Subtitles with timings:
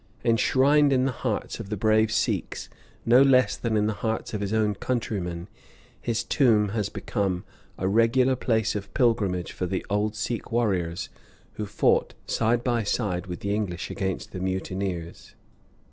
[0.25, 2.71] Enshrined in the hearts of the brave Sikhs
[3.05, 5.47] no less than in the hearts of his own countrymen,
[6.01, 7.43] his tomb has become
[7.77, 11.09] a regular place of pilgrimage for the old Sikh warriors
[11.53, 15.35] who fought side by side with the English against the mutineers.